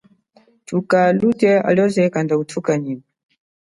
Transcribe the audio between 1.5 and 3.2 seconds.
halioze kanda uthuka nyima.